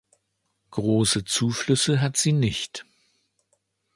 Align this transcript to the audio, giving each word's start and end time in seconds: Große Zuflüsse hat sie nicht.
Große 0.71 1.25
Zuflüsse 1.25 2.01
hat 2.01 2.17
sie 2.17 2.31
nicht. 2.33 2.87